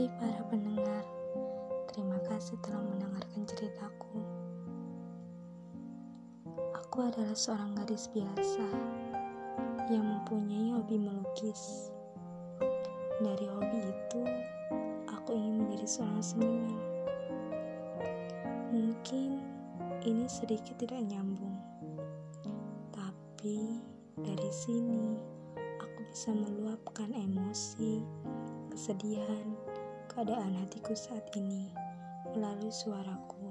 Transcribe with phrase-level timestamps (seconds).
[0.00, 1.04] Hai para pendengar,
[1.92, 4.16] terima kasih telah mendengarkan ceritaku.
[6.72, 8.64] Aku adalah seorang gadis biasa
[9.92, 11.92] yang mempunyai hobi melukis.
[13.20, 14.24] Dari hobi itu,
[15.04, 16.80] aku ingin menjadi seorang seniman.
[18.72, 19.36] Mungkin
[20.08, 21.60] ini sedikit tidak nyambung,
[22.88, 23.84] tapi
[24.16, 25.20] dari sini
[25.76, 28.00] aku bisa meluapkan emosi
[28.72, 29.44] kesedihan,
[30.20, 31.72] keadaan hatiku saat ini
[32.36, 33.49] melalui suaraku.